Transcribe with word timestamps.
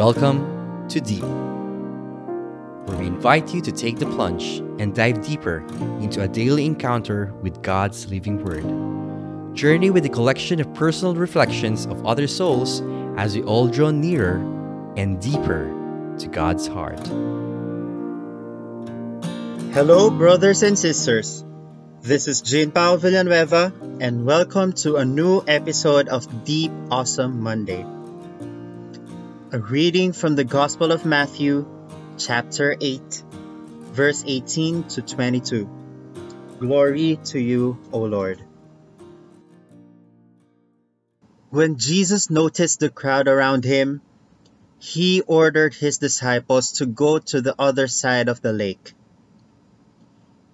Welcome 0.00 0.88
to 0.88 0.98
Deep, 0.98 1.22
where 2.88 2.96
we 2.96 3.06
invite 3.06 3.52
you 3.52 3.60
to 3.60 3.70
take 3.70 3.98
the 3.98 4.06
plunge 4.06 4.60
and 4.80 4.94
dive 4.94 5.20
deeper 5.20 5.58
into 6.00 6.22
a 6.22 6.26
daily 6.26 6.64
encounter 6.64 7.34
with 7.42 7.60
God's 7.60 8.08
living 8.10 8.42
Word. 8.42 8.64
Journey 9.54 9.90
with 9.90 10.06
a 10.06 10.08
collection 10.08 10.58
of 10.58 10.72
personal 10.72 11.14
reflections 11.14 11.84
of 11.84 12.06
other 12.06 12.26
souls 12.26 12.80
as 13.18 13.36
we 13.36 13.42
all 13.42 13.68
draw 13.68 13.90
nearer 13.90 14.38
and 14.96 15.20
deeper 15.20 15.68
to 16.18 16.28
God's 16.28 16.66
heart. 16.66 17.06
Hello, 19.74 20.08
brothers 20.08 20.62
and 20.62 20.78
sisters. 20.78 21.44
This 22.00 22.26
is 22.26 22.40
Jean 22.40 22.70
Paul 22.70 22.96
Villanueva, 22.96 23.70
and 24.00 24.24
welcome 24.24 24.72
to 24.80 24.96
a 24.96 25.04
new 25.04 25.44
episode 25.46 26.08
of 26.08 26.46
Deep 26.46 26.72
Awesome 26.90 27.42
Monday. 27.42 27.84
A 29.52 29.58
reading 29.58 30.12
from 30.12 30.36
the 30.36 30.44
Gospel 30.44 30.92
of 30.92 31.04
Matthew, 31.04 31.66
chapter 32.16 32.76
8, 32.80 33.24
verse 33.90 34.22
18 34.24 34.84
to 34.90 35.02
22. 35.02 35.68
Glory 36.60 37.18
to 37.24 37.40
you, 37.40 37.76
O 37.90 38.02
Lord. 38.02 38.40
When 41.48 41.78
Jesus 41.78 42.30
noticed 42.30 42.78
the 42.78 42.90
crowd 42.90 43.26
around 43.26 43.64
him, 43.64 44.02
he 44.78 45.20
ordered 45.22 45.74
his 45.74 45.98
disciples 45.98 46.70
to 46.78 46.86
go 46.86 47.18
to 47.18 47.40
the 47.40 47.56
other 47.58 47.88
side 47.88 48.28
of 48.28 48.40
the 48.42 48.52
lake. 48.52 48.94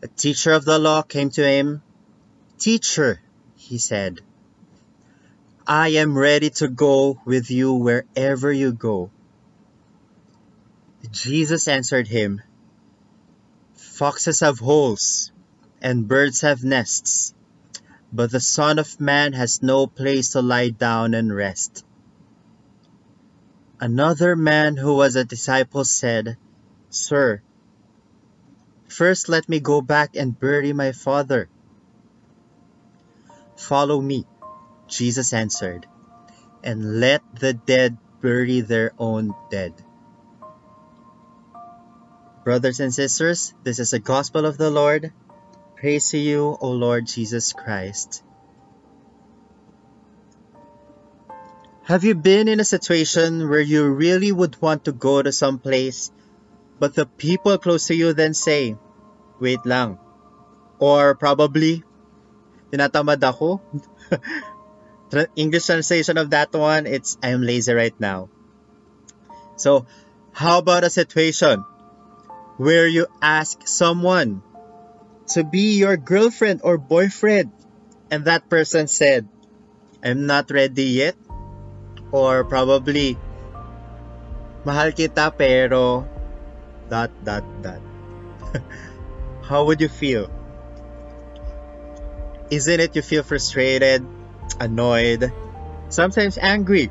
A 0.03 0.09
teacher 0.09 0.53
of 0.53 0.65
the 0.65 0.79
law 0.79 1.03
came 1.03 1.29
to 1.37 1.47
him. 1.47 1.83
Teacher, 2.59 3.21
he 3.57 3.77
said, 3.77 4.23
I 5.69 5.89
am 5.99 6.17
ready 6.17 6.51
to 6.63 6.69
go 6.69 7.21
with 7.25 7.51
you 7.51 7.75
wherever 7.75 8.53
you 8.53 8.71
go. 8.71 9.11
Jesus 11.11 11.67
answered 11.67 12.07
him, 12.07 12.41
Foxes 13.75 14.41
have 14.41 14.61
holes, 14.61 15.33
and 15.83 16.07
birds 16.07 16.43
have 16.43 16.63
nests, 16.63 17.35
but 18.13 18.31
the 18.31 18.39
Son 18.39 18.79
of 18.79 19.01
Man 19.01 19.33
has 19.33 19.61
no 19.61 19.89
place 19.89 20.29
to 20.31 20.41
lie 20.41 20.71
down 20.71 21.15
and 21.15 21.35
rest. 21.35 21.85
Another 23.81 24.37
man 24.37 24.77
who 24.77 24.95
was 24.95 25.17
a 25.17 25.25
disciple 25.25 25.85
said, 25.85 26.37
Sir, 26.91 27.43
first 28.87 29.29
let 29.29 29.49
me 29.49 29.59
go 29.59 29.81
back 29.81 30.15
and 30.15 30.39
bury 30.39 30.73
my 30.73 30.93
father. 30.93 31.49
Follow 33.57 34.01
me. 34.01 34.27
Jesus 34.89 35.33
answered, 35.33 35.87
And 36.63 37.01
let 37.01 37.23
the 37.35 37.53
dead 37.53 37.99
bury 38.21 38.61
their 38.61 38.93
own 38.99 39.35
dead. 39.51 39.75
Brothers 42.45 42.79
and 42.79 42.95
sisters, 42.95 43.55
this 43.65 43.79
is 43.79 43.91
the 43.91 43.99
gospel 43.99 44.47
of 44.47 44.57
the 44.57 44.71
Lord. 44.71 45.13
Praise 45.75 46.11
to 46.11 46.19
you, 46.19 46.57
O 46.61 46.71
Lord 46.71 47.07
Jesus 47.07 47.53
Christ. 47.53 48.23
Have 51.85 52.03
you 52.03 52.15
been 52.15 52.49
in 52.49 52.59
a 52.59 52.67
situation 52.67 53.49
where 53.49 53.61
you 53.61 53.87
really 53.87 54.33
would 54.33 54.61
want 54.63 54.87
to 54.87 54.93
go 54.93 55.23
to 55.23 55.31
some 55.31 55.59
place, 55.59 56.11
but 56.79 56.95
the 56.95 57.07
people 57.07 57.59
close 57.59 57.87
to 57.89 57.95
you 57.95 58.13
then 58.13 58.35
say, 58.35 58.75
Wait 59.39 59.63
lang. 59.67 59.99
Or 60.79 61.15
probably, 61.15 61.85
tinatamad 62.73 63.23
ako. 63.23 63.63
English 65.37 65.67
translation 65.67 66.19
of 66.19 66.31
that 66.31 66.53
one, 66.53 66.87
it's 66.87 67.17
I 67.23 67.31
am 67.31 67.43
lazy 67.43 67.73
right 67.73 67.95
now. 67.99 68.29
So, 69.57 69.87
how 70.33 70.59
about 70.59 70.85
a 70.85 70.91
situation 70.91 71.65
where 72.57 72.87
you 72.87 73.07
ask 73.21 73.67
someone 73.67 74.43
to 75.33 75.45
be 75.45 75.81
your 75.81 75.97
girlfriend 75.97 76.61
or 76.63 76.77
boyfriend 76.77 77.53
and 78.11 78.27
that 78.27 78.49
person 78.49 78.87
said, 78.87 79.29
I'm 80.05 80.27
not 80.27 80.51
ready 80.51 81.01
yet? 81.01 81.17
Or 82.13 82.45
probably, 82.45 83.19
mahal 84.63 84.93
kita 84.95 85.35
pero 85.35 86.07
dot 86.87 87.11
dot 87.25 87.43
dot. 87.65 87.83
how 89.49 89.65
would 89.67 89.81
you 89.81 89.91
feel? 89.91 90.31
Isn't 92.51 92.79
it 92.79 92.95
you 92.95 93.03
feel 93.03 93.27
frustrated? 93.27 94.07
Annoyed, 94.61 95.33
sometimes 95.89 96.39
angry, 96.39 96.91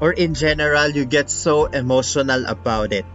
or 0.00 0.12
in 0.12 0.34
general, 0.34 0.88
you 0.90 1.04
get 1.04 1.30
so 1.30 1.66
emotional 1.66 2.46
about 2.46 2.92
it. 2.92 3.06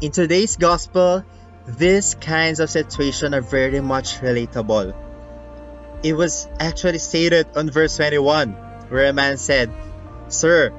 In 0.00 0.12
today's 0.12 0.56
gospel, 0.56 1.24
these 1.66 2.14
kinds 2.14 2.60
of 2.60 2.70
situations 2.70 3.34
are 3.34 3.40
very 3.40 3.80
much 3.80 4.20
relatable. 4.20 4.94
It 6.02 6.14
was 6.14 6.48
actually 6.60 6.98
stated 6.98 7.46
on 7.56 7.70
verse 7.70 7.96
21, 7.96 8.52
where 8.88 9.06
a 9.06 9.12
man 9.12 9.36
said, 9.36 9.70
Sir, 10.28 10.72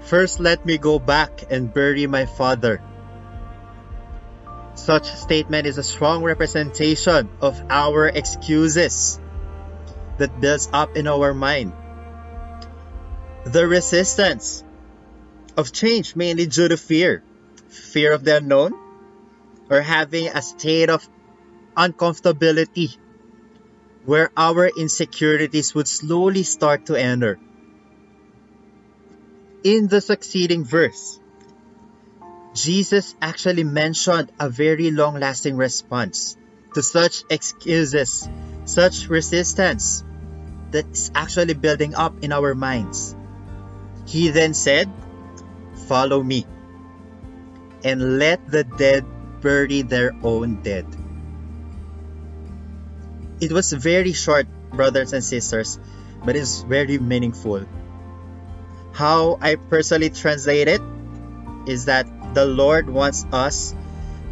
first 0.00 0.40
let 0.40 0.64
me 0.64 0.78
go 0.78 0.98
back 0.98 1.44
and 1.50 1.72
bury 1.72 2.06
my 2.06 2.26
father. 2.26 2.80
Such 4.74 5.10
statement 5.10 5.66
is 5.66 5.76
a 5.76 5.82
strong 5.82 6.22
representation 6.22 7.28
of 7.40 7.60
our 7.68 8.06
excuses 8.06 9.18
that 10.18 10.40
builds 10.40 10.68
up 10.72 10.96
in 10.96 11.06
our 11.06 11.32
mind. 11.32 11.72
The 13.44 13.66
resistance 13.66 14.64
of 15.56 15.72
change 15.72 16.14
mainly 16.14 16.46
due 16.46 16.68
to 16.68 16.76
fear, 16.76 17.22
fear 17.68 18.12
of 18.12 18.24
the 18.24 18.36
unknown, 18.36 18.74
or 19.70 19.80
having 19.80 20.28
a 20.28 20.42
state 20.42 20.90
of 20.90 21.08
uncomfortability 21.76 22.96
where 24.04 24.30
our 24.36 24.68
insecurities 24.68 25.74
would 25.74 25.86
slowly 25.86 26.42
start 26.42 26.86
to 26.86 26.94
enter. 26.94 27.38
In 29.62 29.88
the 29.88 30.00
succeeding 30.00 30.64
verse, 30.64 31.20
Jesus 32.54 33.14
actually 33.20 33.64
mentioned 33.64 34.32
a 34.40 34.48
very 34.48 34.90
long 34.90 35.20
lasting 35.20 35.56
response 35.56 36.36
to 36.74 36.82
such 36.82 37.24
excuses, 37.30 38.28
such 38.64 39.08
resistance, 39.08 40.04
that's 40.70 41.10
actually 41.14 41.54
building 41.54 41.94
up 41.94 42.22
in 42.22 42.32
our 42.32 42.54
minds. 42.54 43.16
He 44.06 44.28
then 44.30 44.54
said, 44.54 44.90
Follow 45.86 46.22
me, 46.22 46.44
and 47.84 48.18
let 48.18 48.44
the 48.50 48.64
dead 48.64 49.04
bury 49.40 49.82
their 49.82 50.12
own 50.22 50.62
dead. 50.62 50.84
It 53.40 53.52
was 53.52 53.72
very 53.72 54.12
short, 54.12 54.46
brothers 54.72 55.12
and 55.12 55.22
sisters, 55.22 55.78
but 56.24 56.36
it's 56.36 56.62
very 56.62 56.98
meaningful. 56.98 57.64
How 58.92 59.38
I 59.40 59.54
personally 59.54 60.10
translate 60.10 60.66
it 60.68 60.82
is 61.66 61.84
that 61.86 62.08
the 62.34 62.44
Lord 62.44 62.90
wants 62.90 63.24
us 63.32 63.74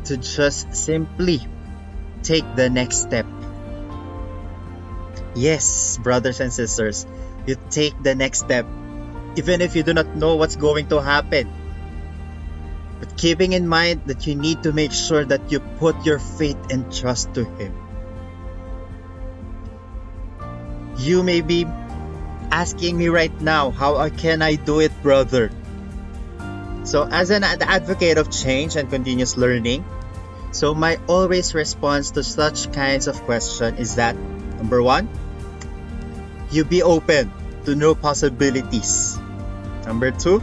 to 0.05 0.17
just 0.17 0.75
simply 0.75 1.41
take 2.23 2.45
the 2.57 2.69
next 2.69 3.03
step 3.03 3.27
Yes, 5.37 6.01
brothers 6.01 6.41
and 6.41 6.49
sisters, 6.51 7.05
you 7.45 7.61
take 7.69 7.93
the 8.03 8.17
next 8.17 8.49
step, 8.49 8.65
even 9.37 9.61
if 9.61 9.77
you 9.77 9.85
do 9.85 9.93
not 9.93 10.17
know 10.17 10.37
what's 10.37 10.57
going 10.57 10.89
to 10.89 10.99
happen. 10.99 11.53
But 12.99 13.21
keeping 13.21 13.53
in 13.53 13.69
mind 13.69 14.09
that 14.09 14.27
you 14.27 14.35
need 14.35 14.65
to 14.65 14.73
make 14.73 14.93
sure 14.97 15.29
that 15.29 15.53
you 15.53 15.61
put 15.77 16.09
your 16.09 16.19
faith 16.19 16.57
and 16.73 16.89
trust 16.89 17.37
to 17.37 17.45
Him. 17.61 17.77
You 20.97 21.23
may 21.23 21.43
be 21.43 21.69
asking 22.50 22.97
me 22.97 23.12
right 23.12 23.37
now, 23.44 23.71
how 23.71 24.09
can 24.09 24.41
I 24.41 24.56
do 24.56 24.81
it, 24.81 24.97
brother? 25.03 25.53
So, 26.89 27.05
as 27.05 27.29
an 27.29 27.44
advocate 27.44 28.17
of 28.17 28.32
change 28.32 28.77
and 28.77 28.89
continuous 28.89 29.37
learning, 29.37 29.85
so 30.53 30.73
my 30.73 30.97
always 31.06 31.53
response 31.53 32.12
to 32.17 32.25
such 32.25 32.73
kinds 32.73 33.06
of 33.06 33.21
question 33.29 33.77
is 33.77 33.97
that 33.97 34.17
number 34.56 34.81
one, 34.81 35.11
you 36.50 36.64
be 36.64 36.82
open 36.82 37.31
to 37.64 37.75
new 37.75 37.94
possibilities. 37.94 39.19
Number 39.87 40.10
two, 40.10 40.43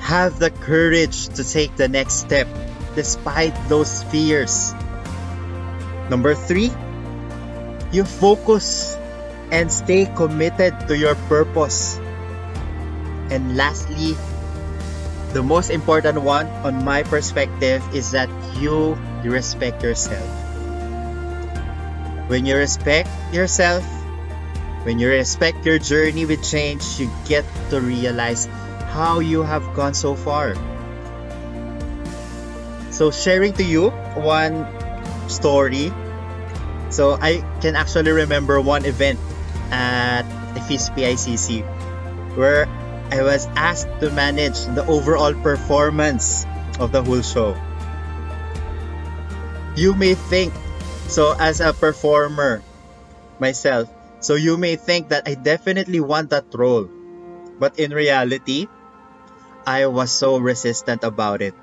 have 0.00 0.38
the 0.38 0.50
courage 0.50 1.28
to 1.38 1.44
take 1.44 1.74
the 1.76 1.88
next 1.88 2.20
step 2.20 2.46
despite 2.94 3.56
those 3.68 4.02
fears. 4.12 4.74
Number 6.10 6.34
three, 6.34 6.70
you 7.92 8.04
focus 8.04 8.96
and 9.52 9.72
stay 9.72 10.04
committed 10.16 10.76
to 10.88 10.96
your 10.96 11.14
purpose. 11.28 11.96
And 13.32 13.56
lastly, 13.56 14.16
the 15.32 15.42
most 15.42 15.70
important 15.70 16.20
one 16.20 16.48
on 16.60 16.84
my 16.84 17.02
perspective 17.02 17.80
is 17.94 18.10
that 18.12 18.28
you 18.60 18.98
respect 19.24 19.82
yourself. 19.82 20.28
When 22.28 22.44
you 22.44 22.56
respect 22.56 23.08
yourself, 23.32 23.84
When 24.82 24.98
you 24.98 25.08
respect 25.08 25.64
your 25.64 25.78
journey 25.78 26.26
with 26.26 26.42
change, 26.42 26.98
you 26.98 27.06
get 27.24 27.46
to 27.70 27.80
realize 27.80 28.50
how 28.90 29.20
you 29.22 29.42
have 29.42 29.62
gone 29.74 29.94
so 29.94 30.14
far. 30.18 30.58
So, 32.90 33.10
sharing 33.10 33.54
to 33.54 33.64
you 33.64 33.94
one 34.18 34.66
story. 35.30 35.94
So, 36.90 37.14
I 37.14 37.46
can 37.62 37.78
actually 37.78 38.10
remember 38.10 38.60
one 38.60 38.84
event 38.84 39.22
at 39.70 40.26
the 40.52 40.60
where 42.34 42.66
I 43.12 43.22
was 43.22 43.46
asked 43.56 43.88
to 44.00 44.10
manage 44.10 44.64
the 44.74 44.84
overall 44.88 45.32
performance 45.34 46.44
of 46.80 46.92
the 46.92 47.02
whole 47.04 47.22
show. 47.22 47.54
You 49.76 49.94
may 49.94 50.14
think, 50.14 50.52
so 51.08 51.36
as 51.38 51.60
a 51.60 51.72
performer 51.72 52.62
myself, 53.38 53.88
so 54.22 54.34
you 54.38 54.56
may 54.56 54.76
think 54.76 55.10
that 55.10 55.26
I 55.26 55.34
definitely 55.34 56.00
want 56.00 56.30
that 56.30 56.46
role. 56.54 56.88
But 57.58 57.78
in 57.78 57.90
reality, 57.92 58.66
I 59.66 59.86
was 59.86 60.10
so 60.10 60.38
resistant 60.38 61.04
about 61.04 61.42
it. 61.42 61.54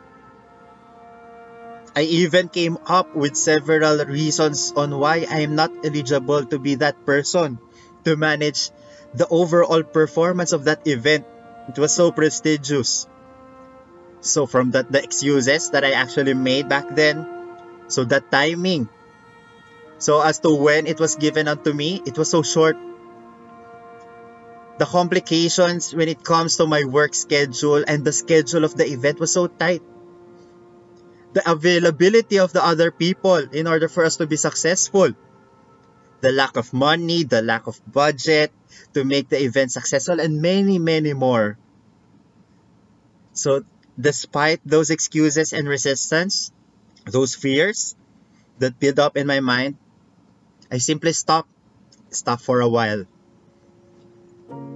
I 1.95 2.03
even 2.03 2.47
came 2.47 2.77
up 2.85 3.15
with 3.15 3.35
several 3.35 4.05
reasons 4.05 4.71
on 4.75 4.95
why 4.99 5.25
I 5.27 5.41
am 5.41 5.55
not 5.55 5.71
eligible 5.83 6.45
to 6.45 6.59
be 6.59 6.75
that 6.75 7.05
person 7.05 7.59
to 8.05 8.15
manage 8.15 8.71
the 9.15 9.27
overall 9.27 9.83
performance 9.83 10.51
of 10.51 10.65
that 10.65 10.85
event. 10.87 11.25
It 11.67 11.79
was 11.79 11.91
so 11.91 12.11
prestigious. 12.11 13.07
So 14.21 14.45
from 14.45 14.71
that 14.71 14.91
the 14.91 15.01
excuses 15.01 15.71
that 15.71 15.83
I 15.83 15.91
actually 15.91 16.35
made 16.35 16.69
back 16.69 16.87
then, 16.95 17.25
so 17.87 18.03
that 18.05 18.31
timing. 18.31 18.87
So 19.99 20.21
as 20.23 20.39
to 20.39 20.55
when 20.55 20.87
it 20.87 20.99
was 20.99 21.15
given 21.15 21.47
unto 21.47 21.73
me, 21.73 22.01
it 22.07 22.17
was 22.17 22.31
so 22.31 22.41
short. 22.41 22.77
The 24.79 24.87
complications 24.87 25.93
when 25.93 26.07
it 26.07 26.23
comes 26.23 26.55
to 26.55 26.65
my 26.65 26.85
work 26.87 27.13
schedule 27.13 27.83
and 27.85 28.07
the 28.07 28.15
schedule 28.15 28.63
of 28.63 28.79
the 28.79 28.87
event 28.87 29.19
was 29.19 29.35
so 29.35 29.47
tight. 29.47 29.83
The 31.35 31.43
availability 31.43 32.39
of 32.39 32.53
the 32.53 32.63
other 32.63 32.89
people 32.89 33.43
in 33.51 33.67
order 33.67 33.91
for 33.91 34.05
us 34.05 34.15
to 34.17 34.25
be 34.25 34.39
successful. 34.39 35.11
The 36.21 36.31
lack 36.31 36.55
of 36.55 36.71
money, 36.71 37.23
the 37.23 37.41
lack 37.41 37.67
of 37.67 37.79
budget 37.83 38.51
to 38.93 39.03
make 39.03 39.27
the 39.27 39.43
event 39.43 39.71
successful, 39.71 40.19
and 40.19 40.41
many, 40.41 40.79
many 40.79 41.11
more. 41.13 41.57
So 43.33 43.63
despite 43.99 44.63
those 44.63 44.89
excuses 44.89 45.51
and 45.51 45.67
resistance, 45.67 46.51
those 47.05 47.35
fears 47.35 47.95
that 48.59 48.79
build 48.79 48.99
up 48.99 49.17
in 49.17 49.27
my 49.27 49.39
mind, 49.39 49.75
I 50.69 50.77
simply 50.77 51.13
stop, 51.17 51.49
stop 52.13 52.41
for 52.41 52.61
a 52.61 52.69
while, 52.69 53.09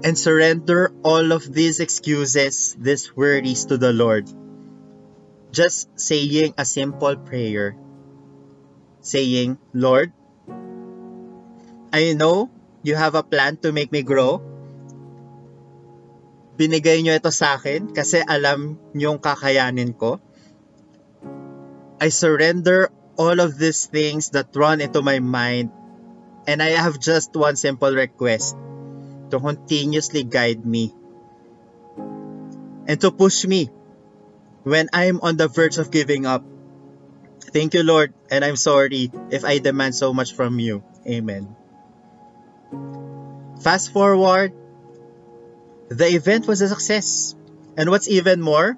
and 0.02 0.18
surrender 0.18 0.90
all 1.06 1.32
of 1.32 1.46
these 1.46 1.80
excuses, 1.80 2.74
these 2.82 3.14
worries 3.16 3.70
to 3.70 3.78
the 3.78 3.94
Lord. 3.94 4.26
Just 5.54 5.86
saying 5.94 6.58
a 6.58 6.66
simple 6.66 7.16
prayer, 7.22 7.78
saying, 9.06 9.62
Lord, 9.70 10.10
I 11.94 12.18
know 12.18 12.50
you 12.82 12.98
have 12.98 13.14
a 13.14 13.22
plan 13.22 13.62
to 13.62 13.70
make 13.70 13.94
me 13.94 14.02
grow, 14.02 14.42
binigay 16.58 17.06
nyo 17.06 17.14
ito 17.14 17.30
sa 17.30 17.62
akin 17.62 17.94
kasi 17.94 18.18
alam 18.26 18.82
nyong 18.98 19.22
kakayanin 19.22 19.94
ko. 19.94 20.18
I 22.02 22.10
surrender 22.10 22.90
all 23.14 23.38
of 23.38 23.62
these 23.62 23.86
things 23.86 24.34
that 24.34 24.50
run 24.58 24.82
into 24.82 25.06
my 25.06 25.22
mind 25.22 25.83
and 26.48 26.62
I 26.62 26.76
have 26.76 27.00
just 27.00 27.36
one 27.36 27.56
simple 27.56 27.94
request 27.94 28.56
to 29.32 29.40
continuously 29.40 30.24
guide 30.24 30.66
me 30.66 30.94
and 32.88 33.00
to 33.02 33.12
push 33.12 33.46
me 33.46 33.70
when 34.64 34.90
I'm 34.94 35.22
on 35.22 35.38
the 35.38 35.48
verge 35.48 35.78
of 35.78 35.92
giving 35.92 36.26
up. 36.26 36.44
Thank 37.54 37.74
you, 37.74 37.84
Lord, 37.84 38.14
and 38.32 38.44
I'm 38.44 38.56
sorry 38.56 39.12
if 39.30 39.46
I 39.46 39.60
demand 39.60 39.96
so 39.96 40.14
much 40.14 40.34
from 40.34 40.60
you. 40.60 40.84
Amen. 41.08 41.56
Fast 43.62 43.94
forward 43.94 44.54
the 45.90 46.08
event 46.10 46.48
was 46.48 46.62
a 46.62 46.68
success. 46.70 47.36
And 47.78 47.90
what's 47.90 48.08
even 48.08 48.42
more, 48.42 48.78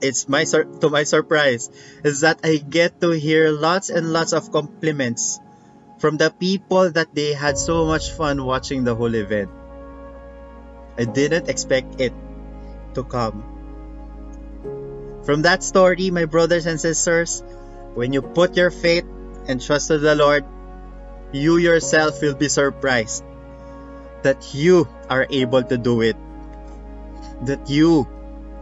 it's 0.00 0.28
my 0.28 0.44
sur- 0.44 0.68
to 0.80 0.90
my 0.90 1.04
surprise, 1.04 1.70
is 2.04 2.20
that 2.20 2.40
I 2.44 2.56
get 2.56 3.00
to 3.00 3.10
hear 3.10 3.50
lots 3.50 3.88
and 3.90 4.12
lots 4.12 4.32
of 4.32 4.52
compliments 4.52 5.40
from 5.98 6.16
the 6.16 6.30
people 6.30 6.90
that 6.90 7.14
they 7.14 7.32
had 7.32 7.56
so 7.56 7.86
much 7.86 8.12
fun 8.12 8.44
watching 8.44 8.84
the 8.84 8.94
whole 8.94 9.14
event. 9.14 9.50
I 10.98 11.04
didn't 11.04 11.48
expect 11.48 12.00
it 12.00 12.12
to 12.94 13.04
come. 13.04 13.44
From 15.24 15.42
that 15.42 15.62
story, 15.62 16.10
my 16.10 16.24
brothers 16.24 16.66
and 16.66 16.80
sisters, 16.80 17.42
when 17.94 18.12
you 18.12 18.22
put 18.22 18.56
your 18.56 18.70
faith 18.70 19.04
and 19.48 19.60
trust 19.60 19.90
in 19.90 20.02
the 20.02 20.14
Lord, 20.14 20.44
you 21.32 21.56
yourself 21.56 22.22
will 22.22 22.34
be 22.34 22.48
surprised 22.48 23.24
that 24.22 24.54
you 24.54 24.88
are 25.10 25.26
able 25.28 25.62
to 25.62 25.76
do 25.76 26.00
it. 26.02 26.16
That 27.42 27.68
you 27.68 28.08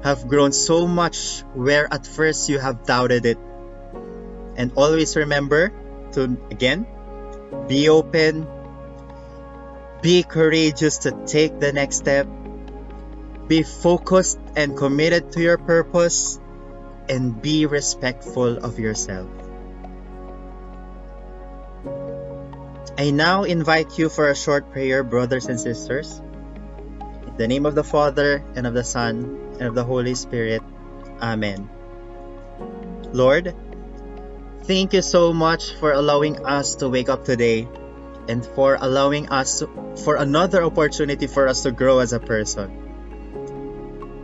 have 0.02 0.28
grown 0.28 0.52
so 0.52 0.86
much 0.86 1.40
where 1.54 1.92
at 1.92 2.06
first 2.06 2.48
you 2.48 2.58
have 2.58 2.84
doubted 2.84 3.26
it. 3.26 3.38
And 4.56 4.72
always 4.76 5.16
remember 5.16 5.72
to, 6.12 6.36
again, 6.50 6.86
be 7.68 7.88
open, 7.88 8.46
be 10.02 10.22
courageous 10.22 10.98
to 10.98 11.12
take 11.26 11.60
the 11.60 11.72
next 11.72 11.96
step, 11.96 12.26
be 13.48 13.62
focused 13.62 14.38
and 14.56 14.76
committed 14.76 15.32
to 15.32 15.40
your 15.40 15.58
purpose, 15.58 16.38
and 17.08 17.40
be 17.40 17.66
respectful 17.66 18.58
of 18.58 18.78
yourself. 18.78 19.28
I 22.96 23.10
now 23.10 23.42
invite 23.42 23.98
you 23.98 24.08
for 24.08 24.28
a 24.28 24.36
short 24.36 24.70
prayer, 24.70 25.02
brothers 25.02 25.46
and 25.46 25.58
sisters. 25.58 26.22
In 27.26 27.36
the 27.36 27.48
name 27.48 27.66
of 27.66 27.74
the 27.74 27.82
Father, 27.82 28.44
and 28.54 28.66
of 28.66 28.74
the 28.74 28.84
Son, 28.84 29.56
and 29.58 29.66
of 29.68 29.74
the 29.74 29.84
Holy 29.84 30.14
Spirit. 30.14 30.62
Amen. 31.20 31.68
Lord, 33.12 33.54
thank 34.66 34.92
you 34.92 35.02
so 35.02 35.32
much 35.32 35.72
for 35.76 35.92
allowing 35.92 36.44
us 36.44 36.76
to 36.76 36.88
wake 36.88 37.08
up 37.08 37.24
today 37.24 37.68
and 38.28 38.44
for 38.56 38.78
allowing 38.80 39.28
us 39.28 39.60
to, 39.60 39.68
for 40.04 40.16
another 40.16 40.64
opportunity 40.64 41.26
for 41.26 41.48
us 41.48 41.62
to 41.62 41.70
grow 41.70 41.98
as 41.98 42.12
a 42.12 42.20
person. 42.20 42.80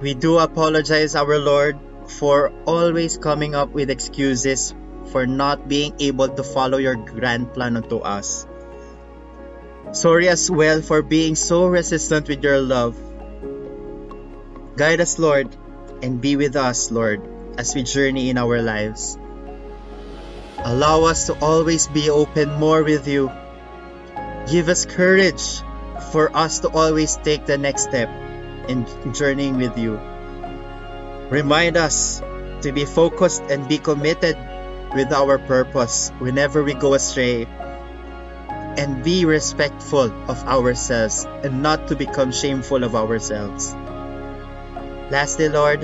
We 0.00 0.14
do 0.14 0.38
apologize, 0.38 1.14
our 1.14 1.38
Lord, 1.38 1.78
for 2.08 2.52
always 2.64 3.18
coming 3.18 3.54
up 3.54 3.70
with 3.70 3.90
excuses 3.90 4.74
for 5.12 5.26
not 5.26 5.68
being 5.68 5.94
able 6.00 6.28
to 6.28 6.42
follow 6.42 6.78
your 6.78 6.96
grand 6.96 7.52
plan 7.52 7.76
unto 7.76 7.98
us. 7.98 8.46
Sorry 9.92 10.28
as 10.28 10.50
well 10.50 10.80
for 10.80 11.02
being 11.02 11.34
so 11.34 11.66
resistant 11.66 12.28
with 12.28 12.42
your 12.42 12.60
love. 12.60 12.96
Guide 14.76 15.00
us, 15.02 15.18
Lord, 15.18 15.54
and 16.00 16.20
be 16.20 16.36
with 16.36 16.56
us, 16.56 16.90
Lord, 16.90 17.20
as 17.58 17.74
we 17.74 17.82
journey 17.82 18.30
in 18.30 18.38
our 18.38 18.62
lives. 18.62 19.19
Allow 20.64 21.04
us 21.04 21.26
to 21.26 21.34
always 21.40 21.86
be 21.88 22.10
open 22.10 22.52
more 22.60 22.82
with 22.82 23.08
you. 23.08 23.30
Give 24.50 24.68
us 24.68 24.84
courage 24.84 25.62
for 26.12 26.34
us 26.36 26.60
to 26.60 26.68
always 26.68 27.16
take 27.16 27.46
the 27.46 27.56
next 27.56 27.84
step 27.84 28.08
in 28.68 28.86
journeying 29.14 29.56
with 29.56 29.78
you. 29.78 29.98
Remind 31.30 31.76
us 31.76 32.20
to 32.62 32.72
be 32.72 32.84
focused 32.84 33.42
and 33.48 33.68
be 33.68 33.78
committed 33.78 34.36
with 34.94 35.12
our 35.12 35.38
purpose 35.38 36.10
whenever 36.18 36.62
we 36.62 36.74
go 36.74 36.94
astray 36.94 37.46
and 38.76 39.02
be 39.02 39.24
respectful 39.24 40.12
of 40.30 40.38
ourselves 40.44 41.26
and 41.42 41.62
not 41.62 41.88
to 41.88 41.96
become 41.96 42.32
shameful 42.32 42.84
of 42.84 42.94
ourselves. 42.94 43.72
Lastly, 45.10 45.48
Lord, 45.48 45.80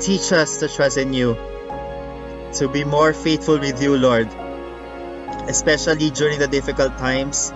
teach 0.00 0.32
us 0.32 0.58
to 0.58 0.68
trust 0.68 0.98
in 0.98 1.12
you, 1.12 1.36
to 2.58 2.68
be 2.68 2.84
more 2.84 3.12
faithful 3.12 3.58
with 3.58 3.82
you, 3.82 3.96
Lord, 3.96 4.28
especially 5.48 6.10
during 6.10 6.38
the 6.38 6.48
difficult 6.48 6.96
times. 6.98 7.52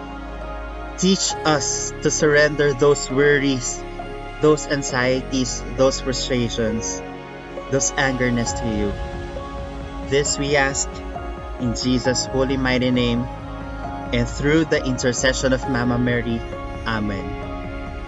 Teach 0.98 1.32
us 1.44 1.92
to 2.02 2.10
surrender 2.10 2.74
those 2.74 3.10
worries, 3.10 3.82
those 4.40 4.66
anxieties, 4.68 5.62
those 5.76 6.00
frustrations, 6.00 7.00
those 7.70 7.92
angerness 7.96 8.52
to 8.60 8.66
you. 8.68 8.92
This 10.10 10.38
we 10.38 10.56
ask 10.56 10.88
in 11.60 11.74
Jesus' 11.74 12.26
holy 12.26 12.56
mighty 12.56 12.90
name 12.90 13.24
and 14.12 14.28
through 14.28 14.64
the 14.66 14.84
intercession 14.84 15.52
of 15.52 15.68
Mama 15.70 15.98
Mary. 15.98 16.40
Amen. 16.84 17.24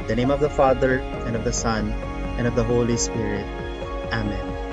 In 0.01 0.07
the 0.09 0.17
name 0.17 0.31
of 0.31 0.41
the 0.41 0.51
Father, 0.51 0.99
and 1.25 1.37
of 1.37 1.45
the 1.45 1.53
Son, 1.53 1.93
and 2.37 2.47
of 2.47 2.57
the 2.57 2.65
Holy 2.65 2.97
Spirit. 2.97 3.47
Amen. 4.13 4.72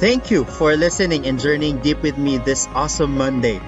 Thank 0.00 0.32
you 0.32 0.48
for 0.48 0.80
listening 0.80 1.28
and 1.28 1.36
journeying 1.36 1.84
deep 1.84 2.00
with 2.00 2.16
me 2.16 2.40
this 2.40 2.64
awesome 2.72 3.20
Monday. 3.20 3.60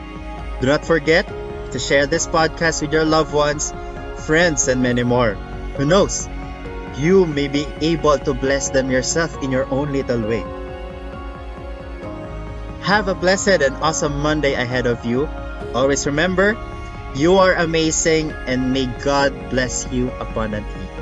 Do 0.65 0.67
not 0.67 0.81
forget 0.81 1.29
to 1.29 1.79
share 1.79 2.09
this 2.09 2.27
podcast 2.27 2.81
with 2.81 2.89
your 2.89 3.05
loved 3.05 3.37
ones, 3.37 3.69
friends, 4.25 4.65
and 4.65 4.81
many 4.81 5.05
more. 5.05 5.37
Who 5.77 5.85
knows? 5.85 6.33
You 6.97 7.29
may 7.29 7.53
be 7.53 7.69
able 7.85 8.17
to 8.17 8.33
bless 8.33 8.73
them 8.73 8.91
yourself 8.91 9.45
in 9.45 9.53
your 9.53 9.69
own 9.69 9.93
little 9.93 10.25
way. 10.25 10.41
Have 12.81 13.13
a 13.13 13.15
blessed 13.15 13.61
and 13.61 13.77
awesome 13.85 14.25
Monday 14.25 14.57
ahead 14.57 14.89
of 14.89 15.05
you. 15.05 15.29
Always 15.77 16.09
remember, 16.09 16.57
you 17.13 17.37
are 17.45 17.53
amazing 17.53 18.33
and 18.49 18.73
may 18.73 18.89
God 19.05 19.37
bless 19.53 19.85
you 19.93 20.09
abundantly. 20.17 21.02